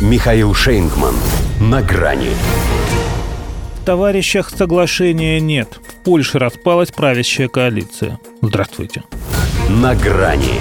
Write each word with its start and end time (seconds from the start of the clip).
Михаил 0.00 0.54
Шейнгман. 0.54 1.14
На 1.60 1.82
грани. 1.82 2.30
В 3.74 3.84
товарищах 3.84 4.48
соглашения 4.48 5.40
нет. 5.40 5.78
В 5.86 6.02
Польше 6.02 6.38
распалась 6.38 6.90
правящая 6.90 7.48
коалиция. 7.48 8.18
Здравствуйте. 8.40 9.02
На 9.68 9.94
грани. 9.94 10.54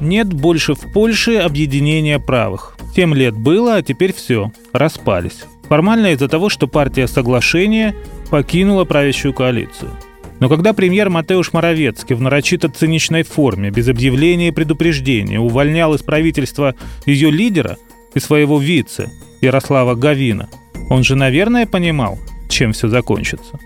Нет 0.00 0.32
больше 0.32 0.74
в 0.74 0.92
Польше 0.92 1.36
объединения 1.36 2.18
правых. 2.18 2.76
Семь 2.96 3.14
лет 3.14 3.36
было, 3.36 3.76
а 3.76 3.82
теперь 3.82 4.12
все. 4.12 4.50
Распались. 4.72 5.44
Формально 5.68 6.08
из-за 6.14 6.26
того, 6.26 6.48
что 6.48 6.66
партия 6.66 7.06
соглашения 7.06 7.94
покинула 8.28 8.84
правящую 8.84 9.32
коалицию. 9.32 9.92
Но 10.40 10.48
когда 10.48 10.72
премьер 10.72 11.10
Матеуш 11.10 11.52
Моровецкий 11.52 12.16
в 12.16 12.20
нарочито 12.20 12.68
циничной 12.68 13.22
форме, 13.22 13.70
без 13.70 13.88
объявления 13.88 14.48
и 14.48 14.52
предупреждения, 14.52 15.38
увольнял 15.38 15.94
из 15.94 16.02
правительства 16.02 16.74
ее 17.06 17.30
лидера 17.30 17.76
и 18.14 18.20
своего 18.20 18.58
вице 18.58 19.10
Ярослава 19.40 19.94
Гавина, 19.94 20.48
он 20.90 21.04
же, 21.04 21.14
наверное, 21.14 21.66
понимал, 21.66 22.18
чем 22.48 22.72
все 22.72 22.88
закончится. 22.88 23.58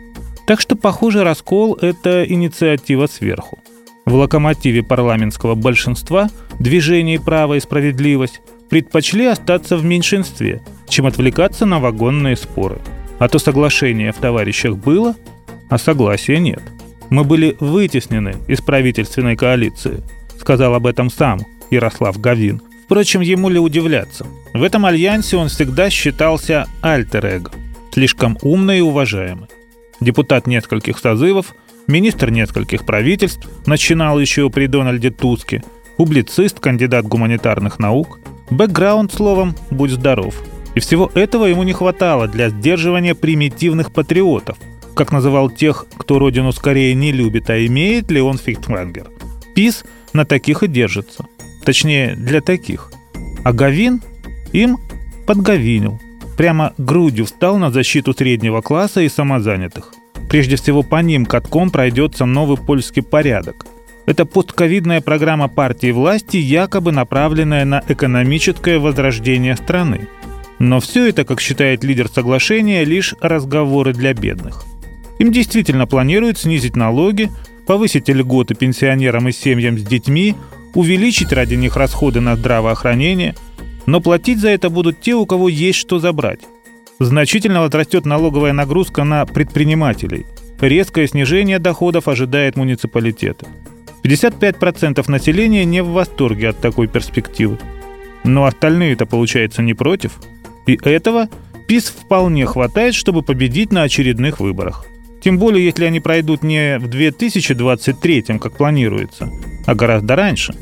Так 0.47 0.61
что, 0.61 0.77
похоже, 0.77 1.25
раскол– 1.25 1.75
это 1.81 2.25
инициатива 2.25 3.07
сверху. 3.07 3.59
В 4.07 4.15
локомотиве 4.15 4.83
парламентского 4.83 5.55
большинства 5.55 6.31
движение 6.59 7.21
«Право 7.21 7.55
и 7.55 7.61
справедливость» 7.61 8.41
предпочли 8.71 9.27
остаться 9.27 9.77
в 9.77 9.85
меньшинстве, 9.85 10.63
чем 10.89 11.07
отвлекаться 11.07 11.67
на 11.67 11.81
вагонные 11.81 12.37
споры. 12.37 12.79
А 13.19 13.29
то 13.29 13.39
соглашение 13.39 14.13
в 14.13 14.17
товарищах 14.17 14.77
было, 14.77 15.15
а 15.69 15.79
согласия 15.79 16.39
нет. 16.39 16.63
Мы 17.11 17.25
были 17.25 17.57
вытеснены 17.61 18.37
из 18.49 18.61
правительственной 18.61 19.37
коалиции, 19.37 20.03
сказал 20.39 20.75
об 20.75 20.87
этом 20.87 21.11
сам 21.11 21.41
Ярослав 21.71 22.21
Гавин. 22.21 22.63
Впрочем, 22.85 23.21
ему 23.21 23.49
ли 23.49 23.59
удивляться? 23.59 24.27
В 24.55 24.63
этом 24.63 24.87
альянсе 24.87 25.37
он 25.37 25.49
всегда 25.49 25.91
считался 25.91 26.67
альтер-эго, 26.83 27.51
слишком 27.93 28.39
умный 28.43 28.79
и 28.79 28.83
уважаемый. 28.83 29.49
Депутат 30.01 30.47
нескольких 30.47 30.99
созывов, 30.99 31.55
министр 31.87 32.31
нескольких 32.31 32.87
правительств, 32.87 33.49
начинал 33.67 34.19
еще 34.19 34.49
при 34.49 34.67
Дональде 34.67 35.11
Туске, 35.11 35.63
публицист, 35.97 36.61
кандидат 36.61 37.07
гуманитарных 37.07 37.79
наук. 37.79 38.21
Бэкграунд, 38.51 39.13
словом, 39.13 39.55
будь 39.71 39.91
здоров. 39.91 40.35
И 40.75 40.81
всего 40.81 41.11
этого 41.15 41.47
ему 41.47 41.65
не 41.65 41.75
хватало 41.75 42.29
для 42.29 42.49
сдерживания 42.49 43.15
примитивных 43.15 43.93
патриотов– 43.93 44.57
как 44.99 45.13
называл 45.13 45.49
тех, 45.49 45.87
кто 45.97 46.19
родину 46.19 46.51
скорее 46.51 46.93
не 46.93 47.13
любит, 47.13 47.49
а 47.51 47.67
имеет 47.67 48.11
Леон 48.11 48.37
Фихтвангер. 48.37 49.07
ПИС 49.55 49.85
на 50.13 50.25
таких 50.25 50.65
и 50.65 50.67
держится. 50.67 51.27
Точнее, 51.65 52.17
для 52.17 52.41
таких. 52.41 52.91
А 53.45 53.53
Гавин 53.53 54.03
им 54.53 54.77
подгавинил. 55.25 56.01
Прямо 56.37 56.73
грудью 56.79 57.27
встал 57.27 57.59
на 57.59 57.71
защиту 57.71 58.13
среднего 58.13 58.61
класса 58.61 59.01
и 59.03 59.09
самозанятых. 59.09 59.93
Прежде 60.29 60.57
всего 60.57 60.83
по 60.83 61.01
ним 61.01 61.27
катком 61.27 61.71
пройдется 61.71 62.25
новый 62.25 62.57
польский 62.57 63.03
порядок. 63.03 63.67
Это 64.07 64.25
постковидная 64.25 65.01
программа 65.01 65.47
партии 65.47 65.93
власти, 65.93 66.39
якобы 66.39 66.91
направленная 66.91 67.65
на 67.65 67.85
экономическое 67.87 68.81
возрождение 68.81 69.55
страны. 69.55 70.09
Но 70.59 70.81
все 70.81 71.09
это, 71.09 71.25
как 71.25 71.41
считает 71.41 71.85
лидер 71.85 72.09
соглашения, 72.09 72.85
лишь 72.85 73.15
разговоры 73.21 73.93
для 73.93 74.13
бедных. 74.13 74.65
Им 75.19 75.33
действительно 75.33 75.87
планируют 75.87 76.39
снизить 76.39 76.77
налоги, 76.77 77.31
повысить 77.67 78.09
льготы 78.09 78.55
пенсионерам 78.55 79.29
и 79.29 79.33
семьям 79.33 79.79
с 79.79 79.83
детьми, 79.83 80.35
увеличить 80.75 81.33
ради 81.33 81.55
них 81.55 81.77
расходы 81.77 82.21
на 82.21 82.37
здравоохранение, 82.37 83.35
но 83.87 84.01
платить 84.01 84.39
за 84.39 84.51
это 84.51 84.71
будут 84.71 85.01
те, 85.01 85.15
у 85.15 85.27
кого 85.27 85.49
есть 85.49 85.79
что 85.79 85.99
забрать. 85.99 86.41
Значительно 87.01 87.61
возрастет 87.61 88.07
налоговая 88.07 88.53
нагрузка 88.53 89.05
на 89.05 89.25
предпринимателей. 89.25 90.27
Резкое 90.61 91.07
снижение 91.07 91.59
доходов 91.59 92.09
ожидает 92.09 92.57
муниципалитеты. 92.57 93.47
55% 94.03 95.09
населения 95.11 95.65
не 95.65 95.83
в 95.83 95.89
восторге 95.89 96.49
от 96.49 96.59
такой 96.59 96.89
перспективы. 96.89 97.59
Но 98.25 98.45
остальные-то, 98.45 99.07
получается, 99.07 99.63
не 99.63 99.75
против. 99.75 100.19
И 100.67 100.79
этого 100.83 101.29
ПИС 101.69 101.89
вполне 101.89 102.47
хватает, 102.47 102.95
чтобы 102.95 103.23
победить 103.23 103.73
на 103.73 103.83
очередных 103.83 104.41
выборах. 104.41 104.88
Тем 105.23 105.39
более, 105.39 105.65
если 105.65 105.85
они 105.85 106.01
пройдут 106.01 106.43
не 106.43 106.79
в 106.79 106.89
2023, 106.89 108.23
как 108.41 108.57
планируется, 108.57 109.31
а 109.67 109.75
гораздо 109.75 110.17
раньше. 110.17 110.55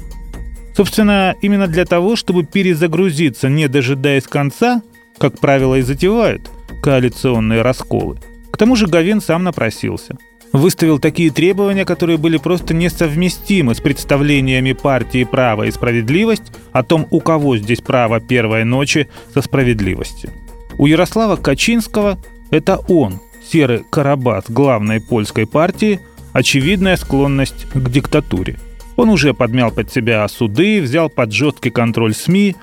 Собственно, 0.76 1.34
именно 1.40 1.68
для 1.68 1.84
того, 1.84 2.16
чтобы 2.16 2.44
перезагрузиться, 2.44 3.48
не 3.48 3.68
дожидаясь 3.68 4.24
конца, 4.24 4.82
как 5.18 5.38
правило, 5.38 5.76
и 5.76 5.82
затевают 5.82 6.50
коалиционные 6.82 7.62
расколы. 7.62 8.18
К 8.50 8.58
тому 8.58 8.76
же 8.76 8.86
Гавин 8.86 9.20
сам 9.20 9.44
напросился. 9.44 10.16
Выставил 10.52 10.98
такие 10.98 11.30
требования, 11.30 11.84
которые 11.84 12.18
были 12.18 12.36
просто 12.38 12.72
несовместимы 12.72 13.74
с 13.74 13.80
представлениями 13.80 14.72
партии 14.72 15.24
«Право 15.24 15.64
и 15.64 15.70
справедливость» 15.70 16.52
о 16.72 16.82
том, 16.82 17.06
у 17.10 17.20
кого 17.20 17.56
здесь 17.58 17.80
право 17.80 18.20
первой 18.20 18.64
ночи 18.64 19.08
со 19.34 19.42
справедливостью. 19.42 20.30
У 20.78 20.86
Ярослава 20.86 21.36
Качинского 21.36 22.18
это 22.50 22.78
он, 22.88 23.20
серый 23.50 23.84
Карабас 23.88 24.44
главной 24.48 25.00
польской 25.00 25.46
партии 25.46 26.00
очевидная 26.32 26.96
склонность 26.96 27.66
к 27.72 27.90
диктатуре. 27.90 28.58
Он 28.96 29.08
уже 29.08 29.34
подмял 29.34 29.70
под 29.70 29.90
себя 29.90 30.26
суды, 30.28 30.80
взял 30.82 31.08
под 31.08 31.32
жесткий 31.32 31.70
контроль 31.70 32.14
СМИ, 32.14 32.56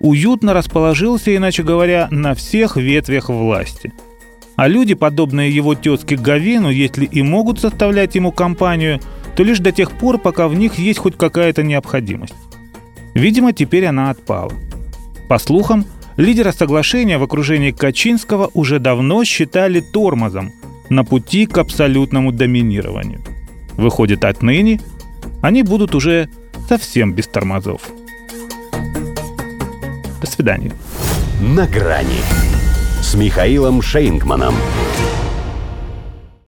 уютно 0.00 0.54
расположился, 0.54 1.34
иначе 1.34 1.62
говоря, 1.62 2.08
на 2.10 2.34
всех 2.34 2.76
ветвях 2.76 3.28
власти. 3.28 3.92
А 4.56 4.68
люди, 4.68 4.94
подобные 4.94 5.50
его 5.50 5.74
тезке 5.74 6.16
Гавину, 6.16 6.70
если 6.70 7.04
и 7.04 7.22
могут 7.22 7.60
составлять 7.60 8.14
ему 8.14 8.32
компанию, 8.32 9.00
то 9.36 9.42
лишь 9.42 9.60
до 9.60 9.72
тех 9.72 9.92
пор, 9.92 10.18
пока 10.18 10.48
в 10.48 10.54
них 10.54 10.78
есть 10.78 10.98
хоть 10.98 11.16
какая-то 11.16 11.62
необходимость. 11.62 12.34
Видимо, 13.14 13.52
теперь 13.52 13.86
она 13.86 14.10
отпала. 14.10 14.52
По 15.28 15.38
слухам, 15.38 15.86
Лидера 16.22 16.52
соглашения 16.52 17.18
в 17.18 17.24
окружении 17.24 17.72
Качинского 17.72 18.48
уже 18.54 18.78
давно 18.78 19.24
считали 19.24 19.80
тормозом 19.80 20.52
на 20.88 21.02
пути 21.02 21.46
к 21.46 21.58
абсолютному 21.58 22.30
доминированию. 22.30 23.20
Выходит, 23.76 24.24
отныне 24.24 24.80
они 25.40 25.64
будут 25.64 25.96
уже 25.96 26.28
совсем 26.68 27.12
без 27.12 27.26
тормозов. 27.26 27.90
До 30.20 30.26
свидания. 30.28 30.72
На 31.40 31.66
грани 31.66 32.20
с 33.02 33.16
Михаилом 33.16 33.82
Шейнгманом. 33.82 34.54